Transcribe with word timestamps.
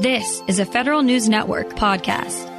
This 0.00 0.42
is 0.46 0.58
a 0.58 0.66
Federal 0.66 1.02
News 1.02 1.26
Network 1.26 1.70
podcast. 1.70 2.52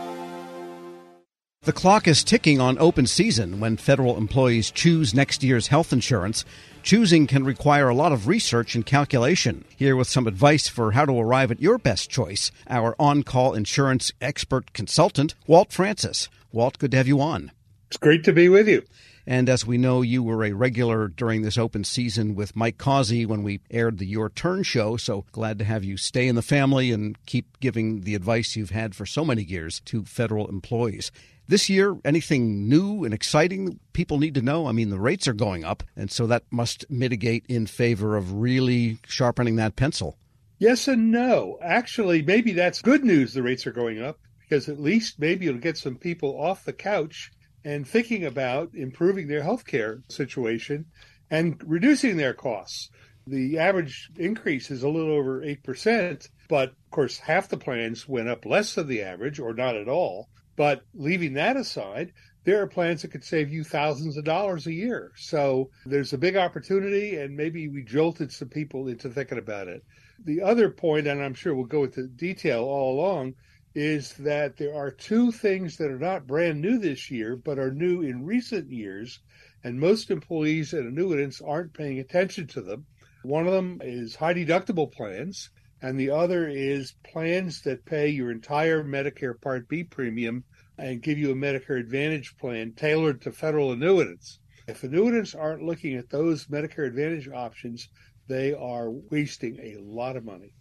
The 1.62 1.72
clock 1.72 2.08
is 2.08 2.24
ticking 2.24 2.60
on 2.60 2.80
open 2.80 3.06
season 3.06 3.60
when 3.60 3.78
federal 3.78 4.18
employees 4.18 4.72
choose 4.72 5.14
next 5.14 5.44
year's 5.44 5.68
health 5.68 5.94
insurance. 5.94 6.46
Choosing 6.82 7.28
can 7.28 7.44
require 7.44 7.90
a 7.90 7.94
lot 7.94 8.12
of 8.12 8.28
research 8.28 8.74
and 8.74 8.84
calculation. 8.84 9.66
Here 9.76 9.96
with 9.96 10.08
some 10.08 10.26
advice 10.26 10.68
for 10.68 10.94
how 10.94 11.06
to 11.06 11.20
arrive 11.20 11.52
at 11.52 11.62
your 11.62 11.78
best 11.78 12.10
choice, 12.10 12.52
our 12.68 12.96
on 12.98 13.22
call 13.22 13.54
insurance 13.54 14.12
expert 14.20 14.74
consultant, 14.74 15.36
Walt 15.46 15.72
Francis. 15.72 16.30
Walt, 16.52 16.80
good 16.80 16.90
to 16.90 16.98
have 16.98 17.08
you 17.08 17.22
on. 17.22 17.52
It's 17.90 17.98
great 17.98 18.24
to 18.24 18.34
be 18.34 18.50
with 18.50 18.68
you. 18.68 18.84
And 19.30 19.50
as 19.50 19.68
we 19.68 19.78
know, 19.78 20.02
you 20.02 20.24
were 20.24 20.46
a 20.46 20.54
regular 20.54 21.10
during 21.10 21.42
this 21.42 21.58
open 21.58 21.84
season 21.84 22.34
with 22.34 22.56
Mike 22.56 22.78
Causey 22.78 23.26
when 23.26 23.44
we 23.44 23.60
aired 23.70 23.98
the 23.98 24.06
Your 24.06 24.30
Turn 24.30 24.64
show. 24.64 24.96
So 24.96 25.26
glad 25.34 25.60
to 25.60 25.66
have 25.66 25.84
you 25.84 25.98
stay 25.98 26.30
in 26.30 26.36
the 26.36 26.42
family 26.42 26.94
and 26.94 27.18
keep 27.26 27.60
giving 27.60 28.02
the 28.02 28.16
advice 28.16 28.56
you've 28.56 28.70
had 28.70 28.96
for 28.96 29.06
so 29.06 29.26
many 29.26 29.44
years 29.44 29.82
to 29.82 30.06
federal 30.06 30.48
employees. 30.48 31.12
This 31.46 31.70
year, 31.70 31.98
anything 32.06 32.70
new 32.70 33.04
and 33.04 33.14
exciting 33.14 33.82
people 33.92 34.18
need 34.18 34.36
to 34.36 34.42
know? 34.42 34.66
I 34.66 34.72
mean, 34.72 34.90
the 34.90 35.00
rates 35.00 35.28
are 35.28 35.34
going 35.34 35.66
up, 35.66 35.84
and 35.98 36.10
so 36.10 36.26
that 36.28 36.44
must 36.50 36.90
mitigate 36.90 37.46
in 37.50 37.68
favor 37.68 38.16
of 38.16 38.32
really 38.32 39.00
sharpening 39.06 39.58
that 39.58 39.76
pencil. 39.76 40.18
Yes 40.58 40.88
and 40.88 41.12
no. 41.12 41.60
Actually, 41.62 42.22
maybe 42.22 42.54
that's 42.54 42.82
good 42.82 43.04
news 43.04 43.34
the 43.34 43.44
rates 43.44 43.68
are 43.68 43.74
going 43.74 44.02
up 44.02 44.20
because 44.40 44.70
at 44.70 44.80
least 44.80 45.20
maybe 45.20 45.48
it'll 45.48 45.60
get 45.60 45.78
some 45.78 45.98
people 45.98 46.42
off 46.42 46.64
the 46.64 46.72
couch 46.72 47.32
and 47.68 47.86
thinking 47.86 48.24
about 48.24 48.70
improving 48.76 49.28
their 49.28 49.44
healthcare 49.44 50.02
situation 50.10 50.86
and 51.30 51.62
reducing 51.66 52.16
their 52.16 52.34
costs. 52.34 52.90
The 53.28 53.60
average 53.60 54.10
increase 54.16 54.72
is 54.72 54.84
a 54.84 54.90
little 54.90 55.12
over 55.12 55.42
8%, 55.42 56.30
but 56.48 56.70
of 56.70 56.92
course, 56.92 57.18
half 57.18 57.50
the 57.50 57.58
plans 57.58 58.08
went 58.08 58.30
up 58.30 58.46
less 58.46 58.76
than 58.76 58.88
the 58.88 59.02
average 59.02 59.42
or 59.42 59.54
not 59.54 59.76
at 59.76 59.90
all. 59.90 60.30
But 60.56 60.84
leaving 60.94 61.34
that 61.34 61.58
aside, 61.58 62.14
there 62.46 62.62
are 62.62 62.68
plans 62.68 63.02
that 63.02 63.12
could 63.12 63.26
save 63.26 63.52
you 63.52 63.66
thousands 63.66 64.16
of 64.16 64.24
dollars 64.24 64.66
a 64.66 64.74
year. 64.74 65.12
So 65.18 65.70
there's 65.86 66.14
a 66.14 66.18
big 66.18 66.38
opportunity, 66.38 67.18
and 67.18 67.36
maybe 67.36 67.68
we 67.68 67.84
jolted 67.84 68.32
some 68.32 68.48
people 68.48 68.88
into 68.88 69.10
thinking 69.10 69.40
about 69.40 69.68
it. 69.68 69.84
The 70.24 70.42
other 70.42 70.70
point, 70.70 71.06
and 71.06 71.22
I'm 71.22 71.34
sure 71.34 71.54
we'll 71.54 71.66
go 71.66 71.84
into 71.84 72.08
detail 72.08 72.64
all 72.64 72.98
along, 72.98 73.34
is 73.78 74.14
that 74.16 74.58
there 74.58 74.74
are 74.74 74.90
two 74.90 75.32
things 75.32 75.78
that 75.78 75.92
are 75.92 76.00
not 76.00 76.26
brand 76.26 76.60
new 76.60 76.80
this 76.80 77.12
year, 77.12 77.36
but 77.36 77.60
are 77.60 77.72
new 77.72 78.02
in 78.02 78.26
recent 78.26 78.72
years, 78.72 79.20
and 79.64 79.80
most 79.80 80.10
employees 80.10 80.74
and 80.74 80.88
annuitants 80.88 81.44
aren't 81.48 81.76
paying 81.76 82.00
attention 82.00 82.48
to 82.48 82.60
them. 82.60 82.88
One 83.22 83.46
of 83.46 83.54
them 83.54 83.80
is 83.84 84.16
high 84.16 84.34
deductible 84.34 84.92
plans, 84.92 85.52
and 85.80 86.00
the 86.00 86.10
other 86.10 86.48
is 86.48 86.96
plans 87.04 87.62
that 87.62 87.86
pay 87.86 88.10
your 88.10 88.32
entire 88.32 88.84
Medicare 88.84 89.40
Part 89.40 89.70
B 89.70 89.84
premium 89.84 90.44
and 90.80 91.04
give 91.04 91.20
you 91.20 91.30
a 91.30 91.36
Medicare 91.36 91.80
Advantage 91.80 92.36
plan 92.38 92.74
tailored 92.74 93.22
to 93.22 93.32
federal 93.32 93.74
annuitants. 93.74 94.40
If 94.68 94.82
annuitants 94.82 95.36
aren't 95.36 95.62
looking 95.62 95.98
at 95.98 96.10
those 96.10 96.48
Medicare 96.48 96.88
Advantage 96.88 97.28
options, 97.28 97.90
they 98.28 98.54
are 98.54 98.90
wasting 98.90 99.60
a 99.60 99.78
lot 99.80 100.16
of 100.18 100.26
money. 100.26 100.56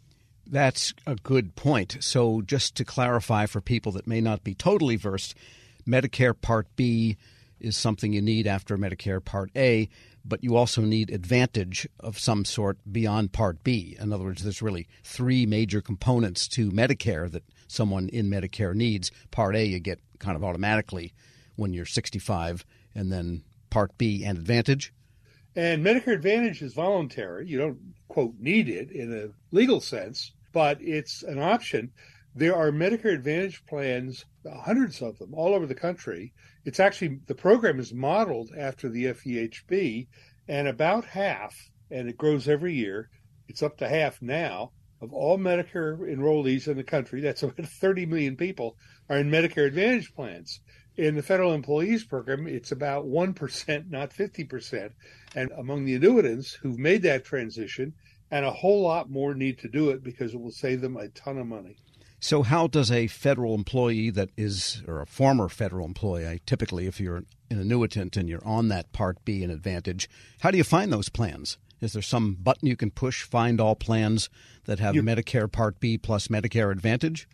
That's 0.46 0.94
a 1.06 1.16
good 1.16 1.56
point. 1.56 1.96
So, 2.00 2.40
just 2.40 2.76
to 2.76 2.84
clarify 2.84 3.46
for 3.46 3.60
people 3.60 3.92
that 3.92 4.06
may 4.06 4.20
not 4.20 4.44
be 4.44 4.54
totally 4.54 4.96
versed, 4.96 5.34
Medicare 5.86 6.40
Part 6.40 6.68
B 6.76 7.16
is 7.58 7.76
something 7.76 8.12
you 8.12 8.22
need 8.22 8.46
after 8.46 8.76
Medicare 8.76 9.24
Part 9.24 9.50
A, 9.56 9.88
but 10.24 10.44
you 10.44 10.56
also 10.56 10.82
need 10.82 11.10
Advantage 11.10 11.88
of 12.00 12.18
some 12.18 12.44
sort 12.44 12.78
beyond 12.90 13.32
Part 13.32 13.64
B. 13.64 13.96
In 13.98 14.12
other 14.12 14.24
words, 14.24 14.42
there's 14.42 14.62
really 14.62 14.86
three 15.02 15.46
major 15.46 15.80
components 15.80 16.46
to 16.48 16.70
Medicare 16.70 17.30
that 17.30 17.44
someone 17.66 18.08
in 18.08 18.30
Medicare 18.30 18.74
needs. 18.74 19.10
Part 19.30 19.56
A, 19.56 19.64
you 19.64 19.80
get 19.80 20.00
kind 20.18 20.36
of 20.36 20.44
automatically 20.44 21.12
when 21.56 21.72
you're 21.72 21.86
65, 21.86 22.64
and 22.94 23.10
then 23.10 23.42
Part 23.70 23.96
B 23.98 24.24
and 24.24 24.38
Advantage. 24.38 24.92
And 25.54 25.84
Medicare 25.84 26.14
Advantage 26.14 26.60
is 26.62 26.74
voluntary. 26.74 27.48
You 27.48 27.58
don't, 27.58 27.78
quote, 28.08 28.34
need 28.38 28.68
it 28.68 28.90
in 28.90 29.12
a 29.12 29.28
legal 29.54 29.80
sense 29.80 30.32
but 30.56 30.80
it's 30.80 31.22
an 31.22 31.38
option. 31.38 31.92
There 32.34 32.56
are 32.56 32.70
Medicare 32.70 33.12
Advantage 33.12 33.62
plans, 33.66 34.24
hundreds 34.50 35.02
of 35.02 35.18
them 35.18 35.34
all 35.34 35.52
over 35.52 35.66
the 35.66 35.74
country. 35.74 36.32
It's 36.64 36.80
actually 36.80 37.20
the 37.26 37.34
program 37.34 37.78
is 37.78 37.92
modeled 37.92 38.52
after 38.56 38.88
the 38.88 39.04
FEHB, 39.04 40.06
and 40.48 40.66
about 40.66 41.04
half, 41.04 41.54
and 41.90 42.08
it 42.08 42.16
grows 42.16 42.48
every 42.48 42.72
year, 42.72 43.10
it's 43.48 43.62
up 43.62 43.76
to 43.76 43.86
half 43.86 44.22
now 44.22 44.72
of 45.02 45.12
all 45.12 45.36
Medicare 45.36 45.98
enrollees 45.98 46.68
in 46.68 46.78
the 46.78 46.84
country, 46.84 47.20
that's 47.20 47.42
about 47.42 47.66
30 47.66 48.06
million 48.06 48.34
people, 48.34 48.78
are 49.10 49.18
in 49.18 49.30
Medicare 49.30 49.66
Advantage 49.66 50.14
plans. 50.14 50.60
In 50.96 51.16
the 51.16 51.22
federal 51.22 51.52
employees 51.52 52.04
program, 52.04 52.46
it's 52.46 52.72
about 52.72 53.04
1%, 53.04 53.90
not 53.90 54.10
50%. 54.10 54.90
And 55.34 55.50
among 55.52 55.84
the 55.84 55.98
annuitants 55.98 56.54
who've 56.54 56.78
made 56.78 57.02
that 57.02 57.26
transition, 57.26 57.92
and 58.30 58.44
a 58.44 58.50
whole 58.50 58.82
lot 58.82 59.10
more 59.10 59.34
need 59.34 59.58
to 59.60 59.68
do 59.68 59.90
it 59.90 60.02
because 60.02 60.34
it 60.34 60.40
will 60.40 60.50
save 60.50 60.80
them 60.80 60.96
a 60.96 61.08
ton 61.08 61.38
of 61.38 61.46
money. 61.46 61.76
So, 62.18 62.42
how 62.42 62.66
does 62.66 62.90
a 62.90 63.06
federal 63.06 63.54
employee 63.54 64.10
that 64.10 64.30
is, 64.36 64.82
or 64.88 65.00
a 65.00 65.06
former 65.06 65.48
federal 65.48 65.86
employee, 65.86 66.40
typically 66.46 66.86
if 66.86 66.98
you're 66.98 67.24
an 67.50 67.58
annuitant 67.58 68.16
and 68.16 68.28
you're 68.28 68.44
on 68.46 68.68
that 68.68 68.92
Part 68.92 69.24
B 69.24 69.42
and 69.42 69.52
Advantage, 69.52 70.08
how 70.40 70.50
do 70.50 70.58
you 70.58 70.64
find 70.64 70.92
those 70.92 71.08
plans? 71.08 71.58
Is 71.80 71.92
there 71.92 72.02
some 72.02 72.34
button 72.34 72.68
you 72.68 72.76
can 72.76 72.90
push, 72.90 73.22
find 73.22 73.60
all 73.60 73.76
plans 73.76 74.30
that 74.64 74.78
have 74.78 74.94
you, 74.94 75.02
Medicare 75.02 75.50
Part 75.50 75.78
B 75.78 75.98
plus 75.98 76.28
Medicare 76.28 76.72
Advantage? 76.72 77.28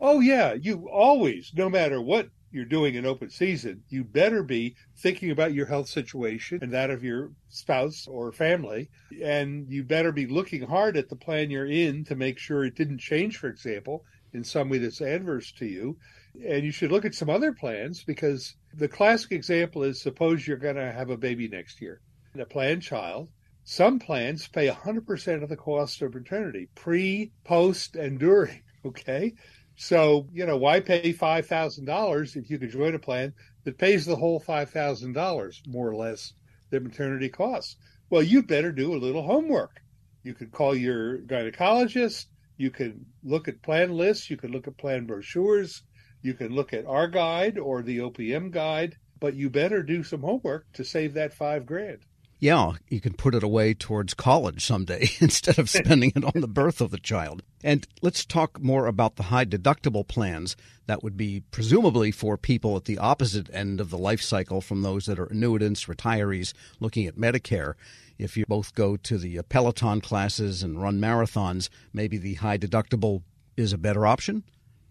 Oh, 0.00 0.20
yeah. 0.20 0.54
You 0.54 0.88
always, 0.88 1.52
no 1.54 1.70
matter 1.70 2.00
what 2.00 2.28
you're 2.50 2.64
doing 2.64 2.94
in 2.94 3.06
open 3.06 3.30
season, 3.30 3.82
you 3.88 4.04
better 4.04 4.42
be 4.42 4.76
thinking 4.96 5.30
about 5.30 5.54
your 5.54 5.66
health 5.66 5.88
situation 5.88 6.58
and 6.62 6.72
that 6.72 6.90
of 6.90 7.02
your 7.02 7.32
spouse 7.48 8.06
or 8.06 8.32
family. 8.32 8.88
And 9.22 9.70
you 9.70 9.84
better 9.84 10.12
be 10.12 10.26
looking 10.26 10.62
hard 10.62 10.96
at 10.96 11.08
the 11.08 11.16
plan 11.16 11.50
you're 11.50 11.66
in 11.66 12.04
to 12.04 12.14
make 12.14 12.38
sure 12.38 12.64
it 12.64 12.74
didn't 12.74 12.98
change, 12.98 13.38
for 13.38 13.48
example, 13.48 14.04
in 14.32 14.44
some 14.44 14.68
way 14.68 14.78
that's 14.78 15.00
adverse 15.00 15.52
to 15.52 15.66
you. 15.66 15.98
And 16.46 16.64
you 16.64 16.70
should 16.70 16.92
look 16.92 17.04
at 17.06 17.14
some 17.14 17.30
other 17.30 17.52
plans 17.52 18.04
because 18.04 18.54
the 18.74 18.88
classic 18.88 19.32
example 19.32 19.82
is 19.82 20.00
suppose 20.00 20.46
you're 20.46 20.58
going 20.58 20.76
to 20.76 20.92
have 20.92 21.08
a 21.08 21.16
baby 21.16 21.48
next 21.48 21.80
year, 21.80 22.00
and 22.34 22.42
a 22.42 22.46
planned 22.46 22.82
child. 22.82 23.30
Some 23.64 23.98
plans 23.98 24.46
pay 24.46 24.68
100% 24.68 25.42
of 25.42 25.48
the 25.48 25.56
cost 25.56 26.02
of 26.02 26.14
maternity, 26.14 26.68
pre, 26.74 27.32
post, 27.44 27.96
and 27.96 28.18
during. 28.18 28.62
Okay. 28.84 29.34
So, 29.76 30.26
you 30.32 30.46
know, 30.46 30.56
why 30.56 30.80
pay 30.80 31.12
$5,000 31.12 32.36
if 32.36 32.50
you 32.50 32.58
could 32.58 32.70
join 32.70 32.94
a 32.94 32.98
plan 32.98 33.34
that 33.64 33.78
pays 33.78 34.06
the 34.06 34.16
whole 34.16 34.40
$5,000, 34.40 35.66
more 35.68 35.88
or 35.88 35.94
less, 35.94 36.32
that 36.70 36.82
maternity 36.82 37.28
costs? 37.28 37.76
Well, 38.08 38.22
you 38.22 38.42
better 38.42 38.72
do 38.72 38.94
a 38.94 38.98
little 38.98 39.22
homework. 39.22 39.82
You 40.22 40.34
could 40.34 40.50
call 40.50 40.74
your 40.74 41.18
gynecologist. 41.18 42.26
You 42.56 42.70
can 42.70 43.04
look 43.22 43.48
at 43.48 43.62
plan 43.62 43.92
lists. 43.92 44.30
You 44.30 44.36
can 44.36 44.50
look 44.50 44.66
at 44.66 44.78
plan 44.78 45.06
brochures. 45.06 45.82
You 46.22 46.34
can 46.34 46.54
look 46.54 46.72
at 46.72 46.86
our 46.86 47.06
guide 47.06 47.58
or 47.58 47.82
the 47.82 47.98
OPM 47.98 48.50
guide, 48.50 48.96
but 49.20 49.34
you 49.34 49.50
better 49.50 49.82
do 49.82 50.02
some 50.02 50.22
homework 50.22 50.72
to 50.72 50.84
save 50.84 51.14
that 51.14 51.34
five 51.34 51.66
grand. 51.66 52.00
Yeah, 52.38 52.72
you 52.88 53.00
can 53.00 53.14
put 53.14 53.34
it 53.34 53.42
away 53.42 53.74
towards 53.74 54.14
college 54.14 54.64
someday 54.64 55.08
instead 55.20 55.58
of 55.58 55.70
spending 55.70 56.12
it 56.14 56.24
on 56.24 56.40
the 56.40 56.48
birth 56.48 56.80
of 56.80 56.90
the 56.90 56.98
child. 56.98 57.42
And 57.66 57.84
let's 58.00 58.24
talk 58.24 58.62
more 58.62 58.86
about 58.86 59.16
the 59.16 59.24
high 59.24 59.44
deductible 59.44 60.06
plans. 60.06 60.56
That 60.86 61.02
would 61.02 61.16
be 61.16 61.42
presumably 61.50 62.12
for 62.12 62.36
people 62.36 62.76
at 62.76 62.84
the 62.84 62.96
opposite 62.96 63.52
end 63.52 63.80
of 63.80 63.90
the 63.90 63.98
life 63.98 64.22
cycle 64.22 64.60
from 64.60 64.82
those 64.82 65.06
that 65.06 65.18
are 65.18 65.26
annuitants, 65.26 65.88
retirees 65.88 66.52
looking 66.78 67.08
at 67.08 67.16
Medicare. 67.16 67.74
If 68.18 68.36
you 68.36 68.44
both 68.46 68.76
go 68.76 68.96
to 68.96 69.18
the 69.18 69.42
Peloton 69.42 70.00
classes 70.00 70.62
and 70.62 70.80
run 70.80 71.00
marathons, 71.00 71.68
maybe 71.92 72.18
the 72.18 72.34
high 72.34 72.56
deductible 72.56 73.24
is 73.56 73.72
a 73.72 73.78
better 73.78 74.06
option? 74.06 74.44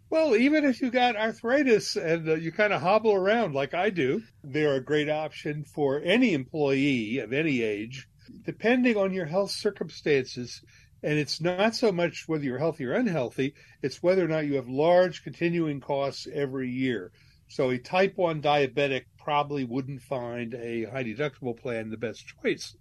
Well, 0.10 0.36
even 0.36 0.66
if 0.66 0.82
you 0.82 0.92
got 0.92 1.16
arthritis 1.16 1.96
and 1.96 2.28
uh, 2.28 2.36
you 2.36 2.52
kind 2.52 2.74
of 2.74 2.82
hobble 2.82 3.14
around 3.14 3.56
like 3.56 3.74
I 3.74 3.90
do, 3.90 4.22
they're 4.44 4.76
a 4.76 4.84
great 4.84 5.08
option 5.08 5.64
for 5.64 6.02
any 6.04 6.34
employee 6.34 7.20
of 7.20 7.32
any 7.32 7.62
age, 7.62 8.10
depending 8.44 8.98
on 8.98 9.14
your 9.14 9.28
health 9.28 9.52
circumstances. 9.52 10.62
And 11.04 11.20
it's 11.20 11.40
not 11.42 11.76
so 11.76 11.92
much 11.92 12.28
whether 12.28 12.44
you're 12.44 12.58
healthy 12.58 12.86
or 12.86 12.94
unhealthy, 12.94 13.54
it's 13.82 14.02
whether 14.02 14.26
or 14.26 14.28
not 14.28 14.46
you 14.46 14.56
have 14.56 14.68
large 14.68 15.24
continuing 15.24 15.80
costs 15.80 16.28
every 16.32 16.70
year. 16.70 17.12
So 17.48 17.70
a 17.70 17.78
type 17.78 18.14
1 18.18 18.42
diabetic 18.42 19.04
probably 19.18 19.66
wouldn't 19.66 20.02
find 20.02 20.54
a 20.56 20.86
high 20.86 21.04
deductible 21.04 21.58
plan 21.58 21.90
the 21.90 21.98
best 21.98 22.26
choice. 22.42 22.76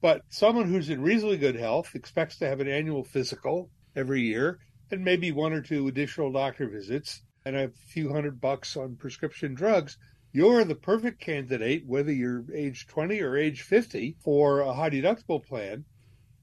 But 0.00 0.22
someone 0.28 0.68
who's 0.68 0.90
in 0.90 1.02
reasonably 1.02 1.38
good 1.38 1.56
health 1.56 1.94
expects 1.94 2.38
to 2.38 2.46
have 2.46 2.60
an 2.60 2.68
annual 2.68 3.04
physical 3.04 3.70
every 3.96 4.22
year 4.22 4.60
and 4.90 5.04
maybe 5.04 5.32
one 5.32 5.52
or 5.52 5.62
two 5.62 5.88
additional 5.88 6.30
doctor 6.30 6.68
visits 6.68 7.22
and 7.44 7.56
a 7.56 7.70
few 7.88 8.12
hundred 8.12 8.40
bucks 8.40 8.76
on 8.76 8.96
prescription 8.96 9.54
drugs, 9.54 9.98
you're 10.32 10.64
the 10.64 10.74
perfect 10.74 11.20
candidate, 11.20 11.84
whether 11.86 12.12
you're 12.12 12.44
age 12.54 12.86
20 12.86 13.20
or 13.20 13.36
age 13.36 13.62
50, 13.62 14.16
for 14.20 14.60
a 14.60 14.72
high 14.72 14.90
deductible 14.90 15.44
plan. 15.44 15.84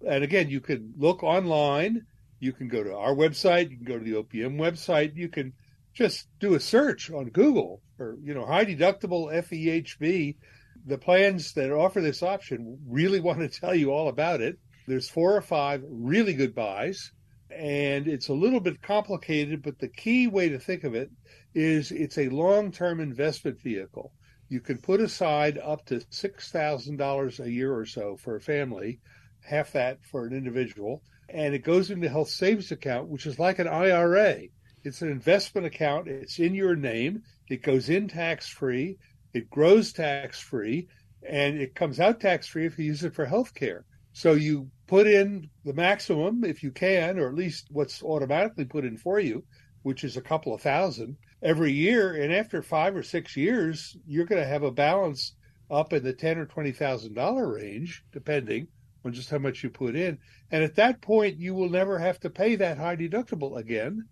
And 0.07 0.23
again, 0.23 0.49
you 0.49 0.61
can 0.61 0.93
look 0.97 1.23
online. 1.23 2.05
You 2.39 2.53
can 2.53 2.67
go 2.67 2.83
to 2.83 2.95
our 2.95 3.13
website. 3.13 3.69
You 3.69 3.77
can 3.77 3.85
go 3.85 3.99
to 3.99 4.03
the 4.03 4.23
OPM 4.23 4.57
website. 4.57 5.15
You 5.15 5.29
can 5.29 5.53
just 5.93 6.27
do 6.39 6.55
a 6.55 6.59
search 6.59 7.11
on 7.11 7.29
Google 7.29 7.81
or, 7.99 8.17
you 8.21 8.33
know, 8.33 8.45
high 8.45 8.65
deductible 8.65 9.31
FEHB. 9.31 10.37
The 10.85 10.97
plans 10.97 11.53
that 11.53 11.71
offer 11.71 12.01
this 12.01 12.23
option 12.23 12.79
really 12.87 13.19
want 13.21 13.39
to 13.39 13.49
tell 13.49 13.75
you 13.75 13.91
all 13.91 14.07
about 14.07 14.41
it. 14.41 14.57
There's 14.87 15.09
four 15.09 15.35
or 15.35 15.41
five 15.41 15.83
really 15.87 16.33
good 16.33 16.55
buys 16.55 17.11
and 17.55 18.07
it's 18.07 18.29
a 18.29 18.33
little 18.33 18.59
bit 18.59 18.81
complicated, 18.81 19.61
but 19.61 19.79
the 19.79 19.87
key 19.87 20.27
way 20.27 20.49
to 20.49 20.59
think 20.59 20.83
of 20.83 20.95
it 20.95 21.11
is 21.53 21.91
it's 21.91 22.17
a 22.17 22.29
long 22.29 22.71
term 22.71 22.99
investment 22.99 23.61
vehicle. 23.61 24.13
You 24.49 24.61
can 24.61 24.77
put 24.77 25.01
aside 25.01 25.57
up 25.57 25.85
to 25.85 25.99
$6,000 25.99 27.39
a 27.39 27.51
year 27.51 27.73
or 27.73 27.85
so 27.85 28.17
for 28.17 28.35
a 28.35 28.41
family, 28.41 28.99
half 29.43 29.71
that 29.73 30.03
for 30.03 30.25
an 30.25 30.33
individual, 30.33 31.01
and 31.29 31.53
it 31.53 31.63
goes 31.63 31.91
into 31.91 32.09
health 32.09 32.29
savings 32.29 32.71
account, 32.71 33.07
which 33.07 33.25
is 33.25 33.39
like 33.39 33.59
an 33.59 33.67
IRA. 33.67 34.43
It's 34.83 35.01
an 35.01 35.09
investment 35.09 35.67
account, 35.67 36.07
it's 36.07 36.39
in 36.39 36.55
your 36.55 36.75
name, 36.75 37.23
it 37.49 37.61
goes 37.61 37.89
in 37.89 38.07
tax 38.07 38.47
free, 38.47 38.97
it 39.33 39.49
grows 39.49 39.93
tax 39.93 40.39
free, 40.39 40.87
and 41.27 41.59
it 41.59 41.75
comes 41.75 41.99
out 41.99 42.19
tax 42.19 42.47
free 42.47 42.65
if 42.65 42.77
you 42.79 42.85
use 42.85 43.03
it 43.03 43.13
for 43.13 43.25
health 43.25 43.53
care. 43.53 43.85
So 44.13 44.33
you 44.33 44.69
put 44.87 45.07
in 45.07 45.49
the 45.63 45.73
maximum 45.73 46.43
if 46.43 46.63
you 46.63 46.71
can, 46.71 47.17
or 47.17 47.29
at 47.29 47.35
least 47.35 47.67
what's 47.71 48.03
automatically 48.03 48.65
put 48.65 48.83
in 48.83 48.97
for 48.97 49.19
you, 49.19 49.43
which 49.83 50.03
is 50.03 50.17
a 50.17 50.21
couple 50.21 50.53
of 50.53 50.61
thousand 50.61 51.17
every 51.41 51.71
year. 51.71 52.21
And 52.21 52.33
after 52.33 52.61
five 52.61 52.95
or 52.95 53.03
six 53.03 53.37
years, 53.37 53.95
you're 54.05 54.25
going 54.25 54.41
to 54.41 54.47
have 54.47 54.63
a 54.63 54.71
balance 54.71 55.35
up 55.69 55.93
in 55.93 56.03
the 56.03 56.13
ten 56.13 56.37
or 56.37 56.45
twenty 56.45 56.71
thousand 56.71 57.13
dollar 57.13 57.53
range, 57.53 58.03
depending 58.11 58.67
on 59.03 59.13
just 59.13 59.29
how 59.29 59.37
much 59.37 59.63
you 59.63 59.69
put 59.69 59.95
in. 59.95 60.19
And 60.51 60.63
at 60.63 60.75
that 60.75 61.01
point, 61.01 61.37
you 61.37 61.53
will 61.53 61.69
never 61.69 61.99
have 61.99 62.19
to 62.21 62.29
pay 62.29 62.55
that 62.55 62.77
high 62.77 62.95
deductible 62.95 63.57
again, 63.57 64.07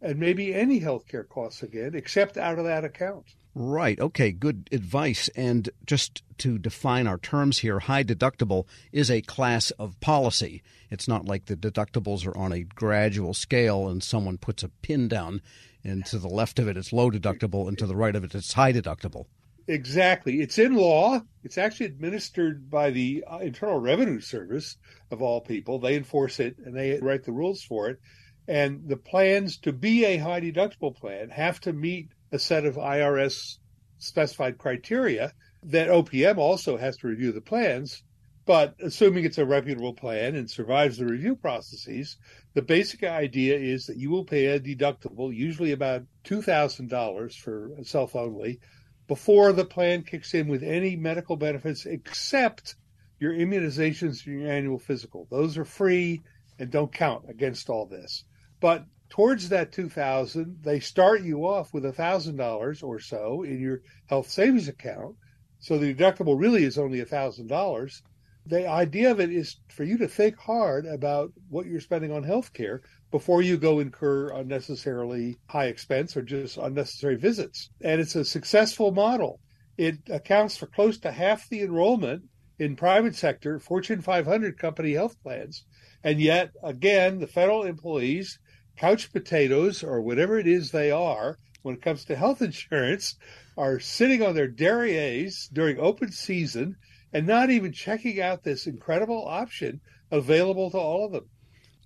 and 0.00 0.18
maybe 0.18 0.54
any 0.54 0.80
healthcare 0.80 1.28
costs 1.28 1.62
again, 1.62 1.94
except 1.94 2.36
out 2.36 2.58
of 2.58 2.64
that 2.64 2.84
account. 2.84 3.34
Right. 3.54 4.00
Okay. 4.00 4.32
Good 4.32 4.68
advice. 4.72 5.28
And 5.36 5.70
just 5.86 6.22
to 6.38 6.58
define 6.58 7.06
our 7.06 7.18
terms 7.18 7.58
here, 7.58 7.78
high 7.78 8.02
deductible 8.02 8.66
is 8.90 9.10
a 9.10 9.22
class 9.22 9.70
of 9.72 9.98
policy. 10.00 10.62
It's 10.90 11.06
not 11.06 11.26
like 11.26 11.46
the 11.46 11.56
deductibles 11.56 12.26
are 12.26 12.36
on 12.36 12.52
a 12.52 12.64
gradual 12.64 13.32
scale 13.32 13.88
and 13.88 14.02
someone 14.02 14.38
puts 14.38 14.64
a 14.64 14.68
pin 14.68 15.06
down, 15.06 15.40
and 15.84 16.04
to 16.06 16.18
the 16.18 16.28
left 16.28 16.58
of 16.58 16.66
it, 16.66 16.76
it's 16.76 16.92
low 16.92 17.10
deductible, 17.10 17.68
and 17.68 17.78
to 17.78 17.86
the 17.86 17.96
right 17.96 18.16
of 18.16 18.24
it, 18.24 18.34
it's 18.34 18.54
high 18.54 18.72
deductible. 18.72 19.26
Exactly. 19.66 20.40
It's 20.40 20.58
in 20.58 20.74
law. 20.74 21.22
It's 21.42 21.56
actually 21.56 21.86
administered 21.86 22.70
by 22.70 22.90
the 22.90 23.24
uh, 23.26 23.38
Internal 23.38 23.78
Revenue 23.78 24.20
Service, 24.20 24.76
of 25.10 25.22
all 25.22 25.40
people. 25.40 25.78
They 25.78 25.96
enforce 25.96 26.38
it 26.38 26.56
and 26.58 26.76
they 26.76 26.98
write 27.00 27.24
the 27.24 27.32
rules 27.32 27.62
for 27.62 27.88
it. 27.88 27.98
And 28.46 28.86
the 28.86 28.98
plans 28.98 29.56
to 29.60 29.72
be 29.72 30.04
a 30.04 30.18
high 30.18 30.40
deductible 30.42 30.94
plan 30.94 31.30
have 31.30 31.60
to 31.60 31.72
meet 31.72 32.10
a 32.30 32.38
set 32.38 32.66
of 32.66 32.76
IRS 32.76 33.58
specified 33.98 34.58
criteria 34.58 35.32
that 35.62 35.88
OPM 35.88 36.36
also 36.36 36.76
has 36.76 36.98
to 36.98 37.06
review 37.06 37.32
the 37.32 37.40
plans. 37.40 38.02
But 38.46 38.74
assuming 38.80 39.24
it's 39.24 39.38
a 39.38 39.46
reputable 39.46 39.94
plan 39.94 40.34
and 40.34 40.50
survives 40.50 40.98
the 40.98 41.06
review 41.06 41.36
processes, 41.36 42.18
the 42.52 42.60
basic 42.60 43.02
idea 43.02 43.56
is 43.56 43.86
that 43.86 43.96
you 43.96 44.10
will 44.10 44.26
pay 44.26 44.46
a 44.46 44.60
deductible, 44.60 45.34
usually 45.34 45.72
about 45.72 46.02
$2,000 46.24 47.34
for 47.36 47.70
self 47.82 48.14
only, 48.14 48.60
before 49.06 49.52
the 49.52 49.64
plan 49.64 50.02
kicks 50.02 50.34
in 50.34 50.48
with 50.48 50.62
any 50.62 50.96
medical 50.96 51.36
benefits 51.36 51.86
except 51.86 52.76
your 53.18 53.32
immunizations 53.32 54.26
and 54.26 54.40
your 54.40 54.50
annual 54.50 54.78
physical. 54.78 55.26
Those 55.30 55.56
are 55.58 55.64
free 55.64 56.22
and 56.58 56.70
don't 56.70 56.92
count 56.92 57.24
against 57.28 57.68
all 57.68 57.86
this. 57.86 58.24
But 58.60 58.86
towards 59.14 59.50
that 59.50 59.70
2000 59.70 60.58
they 60.62 60.80
start 60.80 61.22
you 61.22 61.46
off 61.46 61.72
with 61.72 61.84
$1000 61.84 62.82
or 62.82 62.98
so 62.98 63.42
in 63.42 63.60
your 63.60 63.80
health 64.06 64.28
savings 64.28 64.66
account 64.66 65.14
so 65.60 65.78
the 65.78 65.94
deductible 65.94 66.38
really 66.38 66.64
is 66.64 66.78
only 66.78 67.00
$1000 67.00 68.02
the 68.46 68.68
idea 68.68 69.10
of 69.10 69.20
it 69.20 69.30
is 69.30 69.56
for 69.68 69.84
you 69.84 69.98
to 69.98 70.08
think 70.08 70.36
hard 70.36 70.84
about 70.84 71.32
what 71.48 71.66
you're 71.66 71.80
spending 71.80 72.12
on 72.12 72.24
health 72.24 72.52
care 72.52 72.82
before 73.14 73.42
you 73.42 73.56
go 73.56 73.78
incur 73.78 74.30
unnecessarily 74.30 75.36
high 75.48 75.66
expense 75.66 76.16
or 76.16 76.22
just 76.22 76.56
unnecessary 76.56 77.14
visits. 77.14 77.70
And 77.80 78.00
it's 78.00 78.16
a 78.16 78.24
successful 78.24 78.90
model. 78.90 79.38
It 79.78 79.98
accounts 80.10 80.56
for 80.56 80.66
close 80.66 80.98
to 80.98 81.12
half 81.12 81.48
the 81.48 81.62
enrollment 81.62 82.24
in 82.58 82.74
private 82.74 83.14
sector 83.14 83.60
fortune 83.60 84.02
500 84.02 84.58
company 84.58 84.94
health 84.94 85.14
plans. 85.22 85.64
And 86.02 86.20
yet 86.20 86.50
again 86.60 87.20
the 87.20 87.28
federal 87.28 87.62
employees 87.62 88.40
couch 88.76 89.12
potatoes 89.12 89.84
or 89.84 90.00
whatever 90.00 90.36
it 90.36 90.48
is 90.48 90.72
they 90.72 90.90
are 90.90 91.38
when 91.62 91.76
it 91.76 91.82
comes 91.82 92.04
to 92.06 92.16
health 92.16 92.42
insurance 92.42 93.14
are 93.56 93.78
sitting 93.78 94.22
on 94.22 94.34
their 94.34 94.50
derrieres 94.50 95.48
during 95.52 95.78
open 95.78 96.10
season 96.10 96.74
and 97.12 97.28
not 97.28 97.48
even 97.48 97.70
checking 97.70 98.20
out 98.20 98.42
this 98.42 98.66
incredible 98.66 99.24
option 99.28 99.80
available 100.10 100.68
to 100.72 100.78
all 100.78 101.06
of 101.06 101.12
them. 101.12 101.28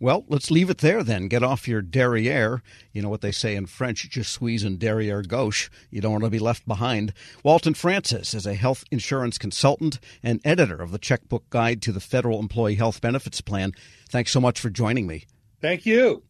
Well, 0.01 0.25
let's 0.29 0.51
leave 0.51 0.71
it 0.71 0.79
there 0.79 1.03
then. 1.03 1.27
Get 1.27 1.43
off 1.43 1.67
your 1.67 1.83
derriere. 1.83 2.63
You 2.93 3.03
know 3.03 3.09
what 3.09 3.21
they 3.21 3.33
say 3.33 3.57
in 3.57 3.67
French, 3.67 4.09
je 4.09 4.23
suis 4.23 4.65
un 4.65 4.77
derrière 4.77 5.27
gauche. 5.27 5.69
You 5.91 6.01
don't 6.01 6.13
want 6.13 6.25
to 6.25 6.31
be 6.31 6.39
left 6.39 6.67
behind. 6.69 7.13
Walton 7.43 7.75
Francis 7.75 8.33
is 8.33 8.47
a 8.47 8.55
health 8.55 8.85
insurance 8.93 9.39
consultant 9.39 9.99
and 10.23 10.41
editor 10.45 10.81
of 10.81 10.93
the 10.93 10.99
Checkbook 10.99 11.51
Guide 11.51 11.83
to 11.83 11.93
the 11.93 12.01
Federal 12.01 12.39
Employee 12.39 12.77
Health 12.77 13.01
Benefits 13.01 13.41
Plan. 13.41 13.73
Thanks 14.09 14.31
so 14.31 14.41
much 14.41 14.61
for 14.61 14.71
joining 14.71 15.07
me. 15.07 15.27
Thank 15.61 15.85
you. 15.85 16.23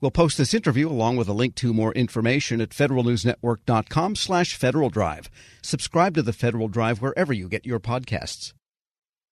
We'll 0.00 0.12
post 0.12 0.38
this 0.38 0.54
interview 0.54 0.88
along 0.88 1.16
with 1.16 1.26
a 1.26 1.32
link 1.32 1.56
to 1.56 1.74
more 1.74 1.92
information 1.92 2.60
at 2.60 2.70
federalnewsnetwork.com 2.70 4.14
slash 4.14 4.54
Federal 4.54 4.90
Drive. 4.90 5.28
Subscribe 5.60 6.14
to 6.14 6.22
the 6.22 6.32
Federal 6.32 6.68
Drive 6.68 7.02
wherever 7.02 7.32
you 7.32 7.48
get 7.48 7.66
your 7.66 7.80
podcasts. 7.80 8.52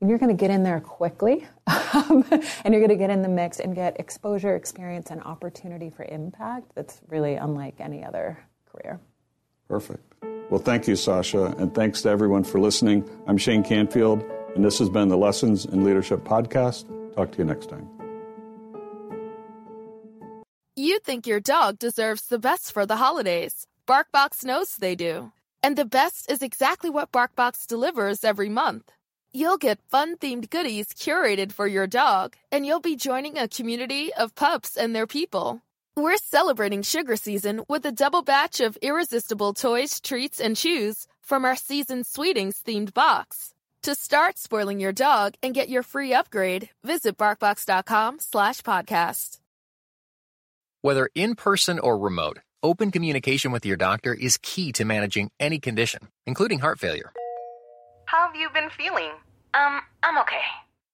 and 0.00 0.10
you're 0.10 0.18
going 0.18 0.34
to 0.34 0.40
get 0.40 0.50
in 0.50 0.62
there 0.62 0.80
quickly 0.80 1.46
um, 1.66 2.24
and 2.64 2.74
you're 2.74 2.80
going 2.80 2.88
to 2.88 2.96
get 2.96 3.10
in 3.10 3.22
the 3.22 3.28
mix 3.28 3.60
and 3.60 3.74
get 3.74 3.98
exposure, 3.98 4.54
experience, 4.54 5.10
and 5.10 5.22
opportunity 5.22 5.90
for 5.90 6.04
impact 6.04 6.72
that's 6.74 7.00
really 7.08 7.34
unlike 7.34 7.76
any 7.80 8.04
other 8.04 8.38
career. 8.70 9.00
Perfect. 9.68 10.14
Well, 10.50 10.60
thank 10.60 10.86
you, 10.86 10.94
Sasha, 10.94 11.46
and 11.58 11.74
thanks 11.74 12.02
to 12.02 12.08
everyone 12.08 12.44
for 12.44 12.60
listening. 12.60 13.08
I'm 13.26 13.36
Shane 13.36 13.64
Canfield, 13.64 14.22
and 14.54 14.64
this 14.64 14.78
has 14.78 14.88
been 14.88 15.08
the 15.08 15.16
Lessons 15.16 15.64
in 15.64 15.82
Leadership 15.82 16.20
podcast. 16.20 16.84
Talk 17.16 17.32
to 17.32 17.38
you 17.38 17.44
next 17.44 17.68
time. 17.68 17.88
You 20.76 21.00
think 21.00 21.26
your 21.26 21.40
dog 21.40 21.78
deserves 21.78 22.26
the 22.26 22.38
best 22.38 22.70
for 22.70 22.86
the 22.86 22.96
holidays. 22.96 23.66
BarkBox 23.88 24.44
knows 24.44 24.76
they 24.76 24.94
do. 24.94 25.32
And 25.62 25.74
the 25.74 25.86
best 25.86 26.30
is 26.30 26.42
exactly 26.42 26.90
what 26.90 27.10
BarkBox 27.10 27.66
delivers 27.66 28.22
every 28.22 28.50
month. 28.50 28.92
You'll 29.36 29.58
get 29.58 29.90
fun 29.90 30.16
themed 30.16 30.48
goodies 30.48 30.86
curated 30.94 31.52
for 31.52 31.66
your 31.66 31.86
dog, 31.86 32.36
and 32.50 32.64
you'll 32.64 32.80
be 32.80 32.96
joining 32.96 33.36
a 33.36 33.46
community 33.46 34.10
of 34.14 34.34
pups 34.34 34.78
and 34.78 34.96
their 34.96 35.06
people. 35.06 35.60
We're 35.94 36.16
celebrating 36.16 36.80
sugar 36.80 37.16
season 37.16 37.62
with 37.68 37.84
a 37.84 37.92
double 37.92 38.22
batch 38.22 38.60
of 38.60 38.78
irresistible 38.80 39.52
toys, 39.52 40.00
treats, 40.00 40.40
and 40.40 40.56
chews 40.56 41.06
from 41.20 41.44
our 41.44 41.54
season 41.54 42.04
sweetings 42.04 42.62
themed 42.66 42.94
box. 42.94 43.52
To 43.82 43.94
start 43.94 44.38
spoiling 44.38 44.80
your 44.80 44.92
dog 44.92 45.34
and 45.42 45.52
get 45.52 45.68
your 45.68 45.82
free 45.82 46.14
upgrade, 46.14 46.70
visit 46.82 47.18
barkbox.com 47.18 48.20
slash 48.20 48.62
podcast. 48.62 49.40
Whether 50.80 51.10
in 51.14 51.34
person 51.34 51.78
or 51.78 51.98
remote, 51.98 52.38
open 52.62 52.90
communication 52.90 53.52
with 53.52 53.66
your 53.66 53.76
doctor 53.76 54.14
is 54.14 54.38
key 54.38 54.72
to 54.72 54.86
managing 54.86 55.30
any 55.38 55.58
condition, 55.58 56.08
including 56.24 56.60
heart 56.60 56.78
failure. 56.78 57.12
How 58.06 58.28
have 58.28 58.36
you 58.36 58.48
been 58.54 58.70
feeling? 58.70 59.10
Um, 59.56 59.80
I'm 60.02 60.18
okay. 60.18 60.42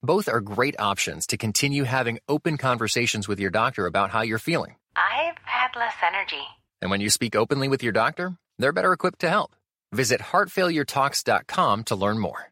Both 0.02 0.28
are 0.28 0.40
great 0.40 0.78
options 0.78 1.26
to 1.28 1.36
continue 1.36 1.84
having 1.84 2.18
open 2.28 2.56
conversations 2.58 3.26
with 3.28 3.40
your 3.40 3.50
doctor 3.50 3.86
about 3.86 4.10
how 4.10 4.22
you're 4.22 4.38
feeling. 4.38 4.76
I've 4.96 5.38
had 5.44 5.74
less 5.76 5.94
energy. 6.02 6.44
And 6.80 6.90
when 6.90 7.00
you 7.00 7.10
speak 7.10 7.34
openly 7.34 7.68
with 7.68 7.82
your 7.82 7.92
doctor, 7.92 8.36
they're 8.58 8.72
better 8.72 8.92
equipped 8.92 9.20
to 9.20 9.28
help. 9.28 9.56
Visit 9.92 10.20
heartfailuretalks.com 10.20 11.84
to 11.84 11.96
learn 11.96 12.18
more. 12.18 12.51